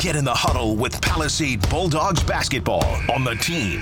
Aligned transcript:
Get 0.00 0.14
in 0.14 0.24
the 0.24 0.34
huddle 0.34 0.76
with 0.76 1.00
Palisade 1.00 1.68
Bulldogs 1.70 2.22
basketball 2.22 2.84
on 3.12 3.24
the 3.24 3.34
team. 3.34 3.80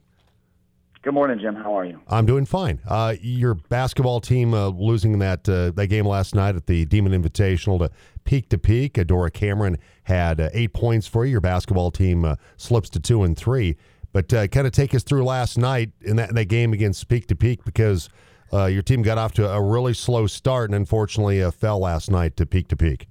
Good 1.03 1.15
morning, 1.15 1.39
Jim. 1.39 1.55
How 1.55 1.79
are 1.79 1.87
you? 1.87 1.99
I'm 2.09 2.27
doing 2.27 2.45
fine. 2.45 2.79
Uh, 2.87 3.15
your 3.23 3.55
basketball 3.55 4.21
team 4.21 4.53
uh, 4.53 4.69
losing 4.69 5.19
that 5.21 5.49
uh, 5.49 5.71
that 5.71 5.87
game 5.87 6.05
last 6.05 6.35
night 6.35 6.57
at 6.57 6.67
the 6.67 6.85
Demon 6.85 7.13
Invitational 7.13 7.79
to 7.79 7.91
peak 8.25 8.51
to 8.51 8.59
peak. 8.59 8.95
Adora 8.95 9.33
Cameron 9.33 9.79
had 10.03 10.43
uh, 10.43 10.51
eight 10.53 10.75
points 10.75 11.07
for 11.07 11.25
you. 11.25 11.33
Your 11.33 11.41
basketball 11.41 11.91
team 11.91 12.27
uh, 12.27 12.37
slips 12.59 12.91
to 12.91 13.01
two 13.01 13.23
and 13.23 13.35
three. 13.35 13.79
But 14.13 14.31
uh, 14.35 14.47
kind 14.49 14.67
of 14.67 14.75
take 14.75 14.95
us 14.95 15.03
through 15.03 15.25
last 15.25 15.57
night 15.57 15.93
in 16.03 16.17
that, 16.17 16.29
in 16.29 16.35
that 16.35 16.49
game 16.49 16.75
against 16.75 17.09
peak 17.09 17.29
to 17.29 17.35
peak 17.35 17.65
because 17.65 18.11
your 18.53 18.83
team 18.83 19.01
got 19.01 19.17
off 19.17 19.33
to 19.35 19.49
a 19.49 19.63
really 19.63 19.95
slow 19.95 20.27
start 20.27 20.69
and 20.69 20.75
unfortunately 20.75 21.49
fell 21.53 21.79
last 21.79 22.11
night 22.11 22.37
to 22.37 22.45
peak 22.45 22.69
to 22.69 22.77
peak. 22.77 23.07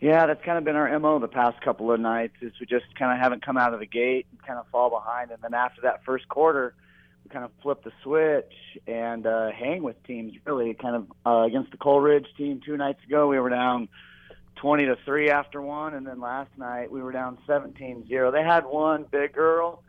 Yeah, 0.00 0.26
that's 0.26 0.44
kind 0.44 0.58
of 0.58 0.64
been 0.64 0.76
our 0.76 0.98
mo 0.98 1.18
the 1.18 1.28
past 1.28 1.60
couple 1.62 1.90
of 1.90 2.00
nights. 2.00 2.34
Is 2.42 2.52
we 2.60 2.66
just 2.66 2.84
kind 2.98 3.12
of 3.12 3.18
haven't 3.18 3.44
come 3.44 3.56
out 3.56 3.72
of 3.72 3.80
the 3.80 3.86
gate 3.86 4.26
and 4.30 4.42
kind 4.42 4.58
of 4.58 4.66
fall 4.68 4.90
behind, 4.90 5.30
and 5.30 5.40
then 5.42 5.54
after 5.54 5.82
that 5.82 6.04
first 6.04 6.28
quarter, 6.28 6.74
we 7.24 7.30
kind 7.30 7.44
of 7.44 7.50
flip 7.62 7.82
the 7.82 7.92
switch 8.02 8.52
and 8.86 9.26
uh, 9.26 9.50
hang 9.52 9.82
with 9.82 10.02
teams. 10.04 10.34
Really, 10.44 10.74
kind 10.74 10.96
of 10.96 11.06
uh, 11.24 11.44
against 11.44 11.70
the 11.70 11.78
Coal 11.78 12.00
Ridge 12.00 12.26
team 12.36 12.60
two 12.64 12.76
nights 12.76 13.02
ago, 13.04 13.26
we 13.28 13.38
were 13.38 13.48
down 13.48 13.88
twenty 14.56 14.84
to 14.84 14.96
three 15.06 15.30
after 15.30 15.62
one, 15.62 15.94
and 15.94 16.06
then 16.06 16.20
last 16.20 16.50
night 16.58 16.90
we 16.90 17.00
were 17.02 17.12
down 17.12 17.38
17-0. 17.48 18.32
They 18.32 18.42
had 18.42 18.64
one 18.66 19.06
big 19.10 19.32
girl 19.32 19.82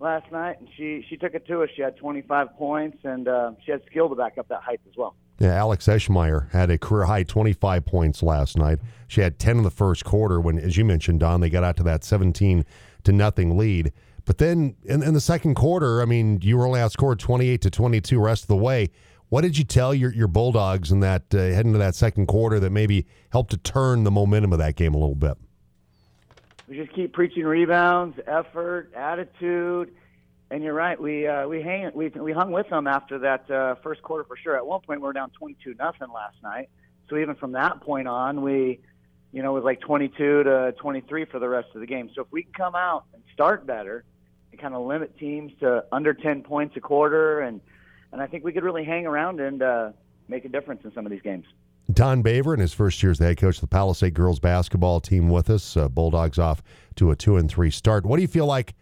last 0.00 0.30
night, 0.32 0.58
and 0.58 0.68
she 0.76 1.06
she 1.08 1.16
took 1.16 1.34
it 1.34 1.46
to 1.46 1.62
us. 1.62 1.70
She 1.76 1.82
had 1.82 1.96
25 1.96 2.56
points, 2.56 2.98
and 3.04 3.28
uh, 3.28 3.52
she 3.64 3.70
had 3.70 3.82
skill 3.86 4.08
to 4.08 4.16
back 4.16 4.38
up 4.38 4.48
that 4.48 4.62
height 4.62 4.80
as 4.90 4.96
well. 4.96 5.14
Yeah, 5.42 5.54
Alex 5.54 5.86
Eschmeyer 5.88 6.48
had 6.52 6.70
a 6.70 6.78
career 6.78 7.06
high 7.06 7.24
25 7.24 7.84
points 7.84 8.22
last 8.22 8.56
night. 8.56 8.78
She 9.08 9.22
had 9.22 9.40
10 9.40 9.56
in 9.56 9.62
the 9.64 9.72
first 9.72 10.04
quarter 10.04 10.40
when, 10.40 10.56
as 10.56 10.76
you 10.76 10.84
mentioned, 10.84 11.18
Don, 11.18 11.40
they 11.40 11.50
got 11.50 11.64
out 11.64 11.76
to 11.78 11.82
that 11.82 12.04
17 12.04 12.64
to 13.02 13.12
nothing 13.12 13.58
lead. 13.58 13.92
But 14.24 14.38
then 14.38 14.76
in, 14.84 15.02
in 15.02 15.14
the 15.14 15.20
second 15.20 15.56
quarter, 15.56 16.00
I 16.00 16.04
mean, 16.04 16.38
you 16.42 16.56
were 16.56 16.64
only 16.64 16.78
outscored 16.78 17.18
28 17.18 17.60
to 17.60 17.70
22 17.70 18.20
rest 18.20 18.44
of 18.44 18.48
the 18.48 18.56
way. 18.56 18.90
What 19.30 19.40
did 19.40 19.58
you 19.58 19.64
tell 19.64 19.92
your, 19.92 20.14
your 20.14 20.28
Bulldogs 20.28 20.92
in 20.92 21.00
that 21.00 21.34
uh, 21.34 21.38
heading 21.38 21.72
to 21.72 21.78
that 21.78 21.96
second 21.96 22.26
quarter 22.26 22.60
that 22.60 22.70
maybe 22.70 23.04
helped 23.32 23.50
to 23.50 23.56
turn 23.56 24.04
the 24.04 24.12
momentum 24.12 24.52
of 24.52 24.60
that 24.60 24.76
game 24.76 24.94
a 24.94 24.98
little 24.98 25.16
bit? 25.16 25.36
We 26.68 26.76
just 26.76 26.92
keep 26.92 27.12
preaching 27.12 27.46
rebounds, 27.46 28.16
effort, 28.28 28.92
attitude 28.94 29.92
and 30.52 30.62
you're 30.62 30.74
right. 30.74 31.00
We 31.00 31.26
uh, 31.26 31.48
we 31.48 31.62
hang 31.62 31.90
we 31.94 32.08
we 32.08 32.32
hung 32.32 32.52
with 32.52 32.68
them 32.68 32.86
after 32.86 33.18
that 33.20 33.50
uh, 33.50 33.76
first 33.82 34.02
quarter 34.02 34.22
for 34.22 34.36
sure. 34.36 34.54
At 34.54 34.66
one 34.66 34.82
point, 34.82 35.00
we 35.00 35.06
were 35.06 35.14
down 35.14 35.30
22 35.30 35.74
nothing 35.78 36.08
last 36.14 36.36
night. 36.42 36.68
So 37.08 37.16
even 37.16 37.34
from 37.36 37.52
that 37.52 37.80
point 37.80 38.06
on, 38.06 38.42
we, 38.42 38.80
you 39.32 39.42
know, 39.42 39.52
it 39.52 39.54
was 39.54 39.64
like 39.64 39.80
22 39.80 40.44
to 40.44 40.74
23 40.78 41.24
for 41.24 41.38
the 41.38 41.48
rest 41.48 41.68
of 41.74 41.80
the 41.80 41.86
game. 41.86 42.10
So 42.14 42.22
if 42.22 42.28
we 42.30 42.42
can 42.42 42.52
come 42.52 42.74
out 42.74 43.04
and 43.14 43.22
start 43.32 43.66
better, 43.66 44.04
and 44.50 44.60
kind 44.60 44.74
of 44.74 44.86
limit 44.86 45.18
teams 45.18 45.52
to 45.60 45.84
under 45.90 46.12
10 46.12 46.42
points 46.42 46.76
a 46.76 46.80
quarter, 46.80 47.40
and 47.40 47.60
and 48.12 48.20
I 48.20 48.26
think 48.26 48.44
we 48.44 48.52
could 48.52 48.62
really 48.62 48.84
hang 48.84 49.06
around 49.06 49.40
and 49.40 49.62
uh, 49.62 49.92
make 50.28 50.44
a 50.44 50.50
difference 50.50 50.84
in 50.84 50.92
some 50.92 51.06
of 51.06 51.12
these 51.12 51.22
games. 51.22 51.46
Don 51.90 52.22
Baver, 52.22 52.52
in 52.52 52.60
his 52.60 52.74
first 52.74 53.02
year 53.02 53.10
as 53.10 53.18
the 53.18 53.24
head 53.24 53.38
coach 53.38 53.56
of 53.56 53.62
the 53.62 53.66
Palisade 53.68 54.12
girls 54.12 54.38
basketball 54.38 55.00
team, 55.00 55.30
with 55.30 55.48
us. 55.48 55.78
Uh, 55.78 55.88
Bulldogs 55.88 56.38
off 56.38 56.62
to 56.96 57.10
a 57.10 57.16
two 57.16 57.38
and 57.38 57.50
three 57.50 57.70
start. 57.70 58.04
What 58.04 58.16
do 58.16 58.22
you 58.22 58.28
feel 58.28 58.46
like? 58.46 58.74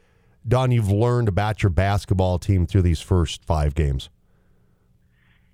Don, 0.46 0.70
you've 0.70 0.90
learned 0.90 1.28
about 1.28 1.62
your 1.62 1.70
basketball 1.70 2.38
team 2.38 2.66
through 2.66 2.82
these 2.82 3.00
first 3.00 3.44
five 3.44 3.74
games? 3.74 4.08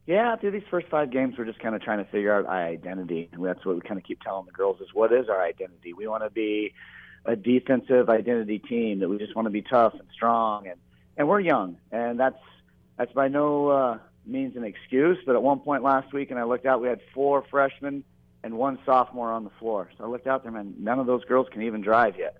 Yeah, 0.06 0.36
through 0.36 0.52
these 0.52 0.62
first 0.70 0.86
five 0.88 1.10
games, 1.10 1.34
we're 1.36 1.44
just 1.44 1.58
kind 1.58 1.74
of 1.74 1.82
trying 1.82 1.98
to 1.98 2.10
figure 2.10 2.32
out 2.32 2.46
our 2.46 2.64
identity, 2.64 3.28
and 3.32 3.44
that's 3.44 3.64
what 3.66 3.74
we 3.74 3.80
kind 3.80 3.98
of 3.98 4.04
keep 4.04 4.20
telling 4.22 4.46
the 4.46 4.52
girls: 4.52 4.80
is 4.80 4.88
what 4.94 5.12
is 5.12 5.28
our 5.28 5.42
identity? 5.42 5.92
We 5.92 6.06
want 6.06 6.22
to 6.22 6.30
be 6.30 6.74
a 7.24 7.34
defensive 7.34 8.08
identity 8.08 8.60
team 8.60 9.00
that 9.00 9.08
we 9.08 9.18
just 9.18 9.34
want 9.34 9.46
to 9.46 9.50
be 9.50 9.62
tough 9.62 9.94
and 9.94 10.08
strong, 10.14 10.68
and 10.68 10.78
and 11.16 11.28
we're 11.28 11.40
young, 11.40 11.78
and 11.90 12.20
that's 12.20 12.38
that's 12.96 13.12
by 13.12 13.26
no 13.26 13.68
uh, 13.68 13.98
means 14.24 14.56
an 14.56 14.62
excuse. 14.62 15.18
But 15.26 15.34
at 15.34 15.42
one 15.42 15.58
point 15.58 15.82
last 15.82 16.12
week, 16.12 16.30
and 16.30 16.38
I 16.38 16.44
looked 16.44 16.66
out, 16.66 16.80
we 16.80 16.86
had 16.86 17.00
four 17.12 17.44
freshmen 17.50 18.04
and 18.44 18.56
one 18.56 18.78
sophomore 18.86 19.32
on 19.32 19.42
the 19.42 19.50
floor. 19.58 19.90
So 19.98 20.04
I 20.04 20.06
looked 20.06 20.28
out 20.28 20.44
there, 20.44 20.52
man, 20.52 20.74
none 20.78 21.00
of 21.00 21.06
those 21.06 21.24
girls 21.24 21.48
can 21.50 21.62
even 21.62 21.80
drive 21.80 22.16
yet. 22.16 22.36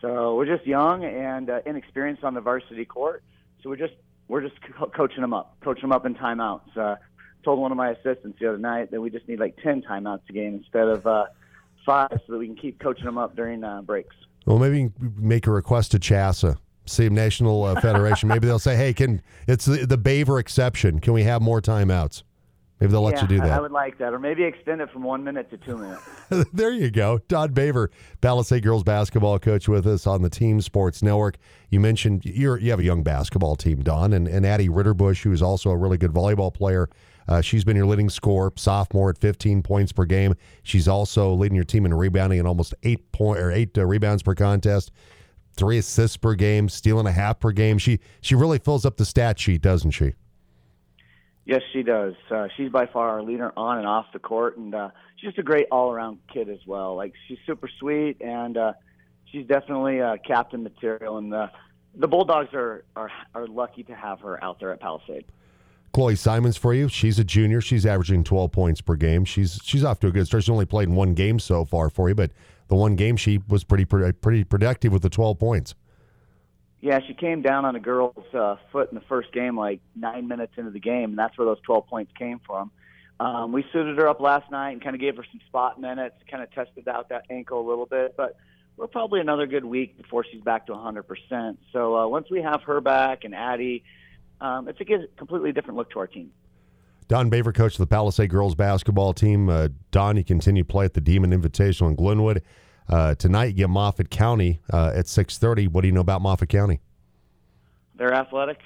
So 0.00 0.36
we're 0.36 0.46
just 0.46 0.66
young 0.66 1.04
and 1.04 1.48
uh, 1.48 1.60
inexperienced 1.66 2.22
on 2.24 2.34
the 2.34 2.40
varsity 2.40 2.84
court. 2.84 3.22
So 3.62 3.70
we're 3.70 3.76
just 3.76 3.94
we're 4.28 4.42
just 4.42 4.56
co- 4.76 4.86
coaching 4.86 5.20
them 5.20 5.32
up, 5.32 5.56
coaching 5.62 5.82
them 5.82 5.92
up 5.92 6.04
in 6.06 6.14
timeouts. 6.14 6.76
Uh, 6.76 6.96
told 7.44 7.58
one 7.60 7.70
of 7.70 7.76
my 7.76 7.90
assistants 7.90 8.38
the 8.40 8.48
other 8.48 8.58
night 8.58 8.90
that 8.90 9.00
we 9.00 9.10
just 9.10 9.26
need 9.28 9.38
like 9.38 9.56
ten 9.62 9.82
timeouts 9.82 10.22
a 10.28 10.32
game 10.32 10.54
instead 10.54 10.88
of 10.88 11.06
uh, 11.06 11.26
five, 11.84 12.10
so 12.26 12.32
that 12.32 12.38
we 12.38 12.46
can 12.46 12.56
keep 12.56 12.78
coaching 12.80 13.04
them 13.04 13.18
up 13.18 13.36
during 13.36 13.64
uh, 13.64 13.82
breaks. 13.82 14.14
Well, 14.44 14.58
maybe 14.58 14.90
make 15.16 15.46
a 15.46 15.50
request 15.50 15.92
to 15.92 15.98
CHSAA, 15.98 16.56
Same 16.84 17.14
National 17.14 17.64
uh, 17.64 17.80
Federation. 17.80 18.28
maybe 18.28 18.46
they'll 18.46 18.58
say, 18.58 18.76
"Hey, 18.76 18.92
can 18.92 19.22
it's 19.48 19.64
the, 19.64 19.86
the 19.86 19.98
Baver 19.98 20.38
exception? 20.38 21.00
Can 21.00 21.12
we 21.12 21.22
have 21.22 21.40
more 21.40 21.60
timeouts?" 21.60 22.22
Maybe 22.80 22.92
they'll 22.92 23.02
let 23.02 23.14
yeah, 23.14 23.22
you 23.22 23.28
do 23.28 23.40
that. 23.40 23.52
I 23.52 23.60
would 23.60 23.72
like 23.72 23.96
that, 23.98 24.12
or 24.12 24.18
maybe 24.18 24.44
extend 24.44 24.82
it 24.82 24.90
from 24.90 25.02
one 25.02 25.24
minute 25.24 25.50
to 25.50 25.56
two 25.56 25.78
minutes. 25.78 26.02
there 26.52 26.72
you 26.72 26.90
go. 26.90 27.16
Todd 27.16 27.54
Baver, 27.54 27.88
Palisade 28.20 28.62
girls 28.62 28.82
basketball 28.82 29.38
coach, 29.38 29.66
with 29.66 29.86
us 29.86 30.06
on 30.06 30.20
the 30.20 30.28
Team 30.28 30.60
Sports 30.60 31.02
Network. 31.02 31.38
You 31.70 31.80
mentioned 31.80 32.26
you're 32.26 32.58
you 32.58 32.70
have 32.70 32.80
a 32.80 32.84
young 32.84 33.02
basketball 33.02 33.56
team, 33.56 33.82
Don, 33.82 34.12
and, 34.12 34.28
and 34.28 34.44
Addie 34.44 34.68
Ritterbush, 34.68 35.22
who 35.22 35.32
is 35.32 35.40
also 35.40 35.70
a 35.70 35.76
really 35.76 35.96
good 35.96 36.12
volleyball 36.12 36.52
player. 36.52 36.90
Uh, 37.28 37.40
she's 37.40 37.64
been 37.64 37.76
your 37.76 37.86
leading 37.86 38.10
scorer, 38.10 38.52
sophomore 38.56 39.10
at 39.10 39.18
15 39.18 39.62
points 39.62 39.90
per 39.90 40.04
game. 40.04 40.34
She's 40.62 40.86
also 40.86 41.32
leading 41.32 41.56
your 41.56 41.64
team 41.64 41.86
in 41.86 41.94
rebounding 41.94 42.38
at 42.38 42.46
almost 42.46 42.74
eight 42.82 43.10
point 43.12 43.40
or 43.40 43.50
eight 43.50 43.76
uh, 43.78 43.86
rebounds 43.86 44.22
per 44.22 44.34
contest, 44.34 44.92
three 45.56 45.78
assists 45.78 46.18
per 46.18 46.34
game, 46.34 46.68
stealing 46.68 47.06
a 47.06 47.12
half 47.12 47.40
per 47.40 47.52
game. 47.52 47.78
She 47.78 48.00
she 48.20 48.34
really 48.34 48.58
fills 48.58 48.84
up 48.84 48.98
the 48.98 49.06
stat 49.06 49.38
sheet, 49.38 49.62
doesn't 49.62 49.92
she? 49.92 50.12
Yes, 51.46 51.62
she 51.72 51.84
does. 51.84 52.14
Uh, 52.28 52.48
she's 52.56 52.70
by 52.70 52.86
far 52.86 53.08
our 53.08 53.22
leader 53.22 53.52
on 53.56 53.78
and 53.78 53.86
off 53.86 54.06
the 54.12 54.18
court, 54.18 54.56
and 54.56 54.74
uh, 54.74 54.90
she's 55.16 55.28
just 55.28 55.38
a 55.38 55.44
great 55.44 55.68
all-around 55.70 56.18
kid 56.32 56.48
as 56.48 56.58
well. 56.66 56.96
Like 56.96 57.14
she's 57.28 57.38
super 57.46 57.70
sweet, 57.78 58.20
and 58.20 58.56
uh, 58.56 58.72
she's 59.30 59.46
definitely 59.46 60.00
uh, 60.00 60.16
captain 60.26 60.64
material. 60.64 61.18
And 61.18 61.32
uh, 61.32 61.46
the 61.94 62.08
Bulldogs 62.08 62.52
are, 62.52 62.84
are 62.96 63.12
are 63.32 63.46
lucky 63.46 63.84
to 63.84 63.94
have 63.94 64.20
her 64.20 64.42
out 64.42 64.58
there 64.58 64.72
at 64.72 64.80
Palisade. 64.80 65.24
Chloe 65.92 66.16
Simons 66.16 66.56
for 66.56 66.74
you. 66.74 66.88
She's 66.88 67.20
a 67.20 67.24
junior. 67.24 67.60
She's 67.60 67.86
averaging 67.86 68.24
12 68.24 68.50
points 68.50 68.80
per 68.80 68.96
game. 68.96 69.24
She's 69.24 69.60
she's 69.62 69.84
off 69.84 70.00
to 70.00 70.08
a 70.08 70.10
good 70.10 70.26
start. 70.26 70.42
She's 70.42 70.50
only 70.50 70.66
played 70.66 70.88
in 70.88 70.96
one 70.96 71.14
game 71.14 71.38
so 71.38 71.64
far 71.64 71.90
for 71.90 72.08
you, 72.08 72.16
but 72.16 72.32
the 72.66 72.74
one 72.74 72.96
game 72.96 73.16
she 73.16 73.38
was 73.48 73.62
pretty 73.62 73.84
pretty 73.84 74.42
productive 74.42 74.92
with 74.92 75.02
the 75.02 75.10
12 75.10 75.38
points. 75.38 75.76
Yeah, 76.80 77.00
she 77.06 77.14
came 77.14 77.42
down 77.42 77.64
on 77.64 77.74
a 77.74 77.80
girl's 77.80 78.34
uh, 78.34 78.56
foot 78.70 78.90
in 78.90 78.94
the 78.94 79.04
first 79.08 79.32
game, 79.32 79.58
like 79.58 79.80
nine 79.94 80.28
minutes 80.28 80.52
into 80.56 80.70
the 80.70 80.80
game, 80.80 81.10
and 81.10 81.18
that's 81.18 81.36
where 81.38 81.46
those 81.46 81.60
12 81.64 81.86
points 81.86 82.12
came 82.18 82.40
from. 82.46 82.70
Um, 83.18 83.52
we 83.52 83.64
suited 83.72 83.96
her 83.96 84.08
up 84.08 84.20
last 84.20 84.50
night 84.50 84.72
and 84.72 84.82
kind 84.82 84.94
of 84.94 85.00
gave 85.00 85.16
her 85.16 85.24
some 85.30 85.40
spot 85.46 85.80
minutes, 85.80 86.16
kind 86.30 86.42
of 86.42 86.50
tested 86.52 86.86
out 86.86 87.08
that 87.08 87.24
ankle 87.30 87.60
a 87.60 87.66
little 87.66 87.86
bit, 87.86 88.14
but 88.16 88.36
we're 88.76 88.86
probably 88.86 89.20
another 89.20 89.46
good 89.46 89.64
week 89.64 89.96
before 89.96 90.24
she's 90.30 90.42
back 90.42 90.66
to 90.66 90.72
100%. 90.72 91.56
So 91.72 91.96
uh, 91.96 92.06
once 92.08 92.30
we 92.30 92.42
have 92.42 92.62
her 92.64 92.82
back 92.82 93.24
and 93.24 93.34
Addie, 93.34 93.82
um, 94.40 94.68
it's 94.68 94.78
a 94.80 94.84
completely 95.16 95.52
different 95.52 95.78
look 95.78 95.90
to 95.92 95.98
our 96.00 96.06
team. 96.06 96.30
Don 97.08 97.30
Baver, 97.30 97.54
coach 97.54 97.74
of 97.74 97.78
the 97.78 97.86
Palisade 97.86 98.28
girls 98.28 98.54
basketball 98.54 99.14
team. 99.14 99.48
Uh, 99.48 99.68
Don, 99.92 100.16
you 100.16 100.24
continue 100.24 100.64
to 100.64 100.66
play 100.66 100.84
at 100.84 100.92
the 100.92 101.00
Demon 101.00 101.30
Invitational 101.30 101.88
in 101.88 101.94
Glenwood. 101.94 102.42
Uh, 102.88 103.14
tonight, 103.16 103.46
you 103.46 103.52
get 103.52 103.70
Moffat 103.70 104.10
County 104.10 104.60
uh, 104.72 104.92
at 104.94 105.06
6.30. 105.06 105.68
What 105.68 105.82
do 105.82 105.88
you 105.88 105.92
know 105.92 106.00
about 106.00 106.22
Moffat 106.22 106.48
County? 106.48 106.80
They're 107.96 108.14
athletic. 108.14 108.58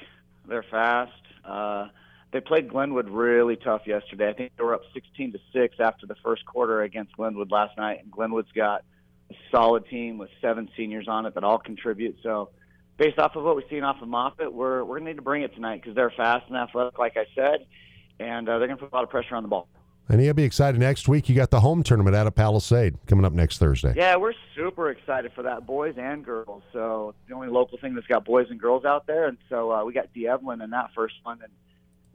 They're 0.46 0.64
fast. 0.70 1.12
Uh, 1.44 1.88
they 2.32 2.40
played 2.40 2.68
Glenwood 2.68 3.08
really 3.08 3.56
tough 3.56 3.82
yesterday. 3.86 4.28
I 4.28 4.32
think 4.34 4.52
they 4.56 4.64
were 4.64 4.74
up 4.74 4.82
16 4.92 5.32
to 5.32 5.38
6 5.52 5.76
after 5.80 6.06
the 6.06 6.16
first 6.22 6.44
quarter 6.44 6.82
against 6.82 7.16
Glenwood 7.16 7.50
last 7.50 7.76
night. 7.76 8.00
And 8.02 8.10
Glenwood's 8.10 8.52
got 8.52 8.84
a 9.30 9.34
solid 9.50 9.86
team 9.88 10.18
with 10.18 10.30
seven 10.40 10.68
seniors 10.76 11.08
on 11.08 11.26
it 11.26 11.34
that 11.34 11.44
all 11.44 11.58
contribute. 11.58 12.16
So, 12.22 12.50
based 12.98 13.18
off 13.18 13.34
of 13.34 13.44
what 13.44 13.56
we've 13.56 13.64
seen 13.70 13.82
off 13.82 14.02
of 14.02 14.08
Moffat, 14.08 14.52
we're, 14.52 14.84
we're 14.84 14.98
going 14.98 15.06
to 15.06 15.10
need 15.12 15.16
to 15.16 15.22
bring 15.22 15.42
it 15.42 15.54
tonight 15.54 15.80
because 15.80 15.96
they're 15.96 16.10
fast 16.10 16.44
and 16.48 16.56
athletic, 16.56 16.98
like 16.98 17.16
I 17.16 17.24
said, 17.34 17.66
and 18.18 18.48
uh, 18.48 18.58
they're 18.58 18.68
going 18.68 18.78
to 18.78 18.84
put 18.84 18.92
a 18.92 18.94
lot 18.94 19.04
of 19.04 19.10
pressure 19.10 19.34
on 19.34 19.42
the 19.42 19.48
ball. 19.48 19.68
And 20.10 20.20
you'll 20.20 20.34
be 20.34 20.42
excited 20.42 20.80
next 20.80 21.06
week. 21.06 21.28
You 21.28 21.36
got 21.36 21.50
the 21.50 21.60
home 21.60 21.84
tournament 21.84 22.16
out 22.16 22.26
of 22.26 22.34
Palisade 22.34 22.98
coming 23.06 23.24
up 23.24 23.32
next 23.32 23.58
Thursday. 23.58 23.94
Yeah, 23.96 24.16
we're 24.16 24.34
super 24.56 24.90
excited 24.90 25.30
for 25.34 25.42
that, 25.44 25.68
boys 25.68 25.94
and 25.96 26.24
girls. 26.24 26.64
So 26.72 27.14
the 27.28 27.34
only 27.36 27.46
local 27.46 27.78
thing 27.78 27.94
that's 27.94 28.08
got 28.08 28.24
boys 28.24 28.48
and 28.50 28.58
girls 28.58 28.84
out 28.84 29.06
there, 29.06 29.28
and 29.28 29.38
so 29.48 29.70
uh, 29.70 29.84
we 29.84 29.92
got 29.92 30.12
D'Evelyn 30.12 30.62
in 30.62 30.70
that 30.70 30.90
first 30.96 31.14
one, 31.22 31.38
and 31.40 31.52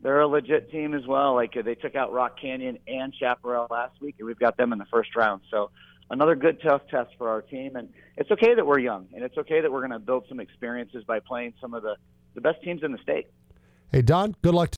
they're 0.03 0.19
a 0.19 0.27
legit 0.27 0.69
team 0.71 0.94
as 0.94 1.07
well. 1.07 1.36
Like 1.36 1.53
they 1.53 1.75
took 1.75 1.95
out 1.95 2.12
Rock 2.12 2.38
Canyon 2.38 2.80
and 2.86 3.15
Chaparral 3.15 3.68
last 3.71 4.01
week, 4.01 4.15
and 4.19 4.27
we've 4.27 4.38
got 4.38 4.57
them 4.57 4.74
in 4.74 4.77
the 4.77 4.86
first 4.91 5.15
round. 5.15 5.44
So 5.50 5.71
another 6.09 6.36
good 6.36 6.62
tough 6.62 6.81
test 6.91 7.12
for 7.18 7.30
our 7.30 7.41
team. 7.44 7.77
And 7.77 7.88
it's 8.18 8.30
okay 8.30 8.56
that 8.56 8.68
we're 8.68 8.80
young, 8.80 9.07
and 9.13 9.24
it's 9.24 9.38
okay 9.38 9.62
that 9.62 9.71
we're 9.71 9.80
going 9.80 9.91
to 9.91 10.00
build 10.00 10.25
some 10.27 10.41
experiences 10.41 11.06
by 11.06 11.21
playing 11.21 11.53
some 11.62 11.74
of 11.74 11.81
the 11.81 11.95
the 12.33 12.41
best 12.41 12.62
teams 12.62 12.83
in 12.83 12.91
the 12.91 12.98
state. 12.98 13.27
Hey 13.91 14.01
Don, 14.01 14.36
good 14.41 14.53
luck. 14.53 14.71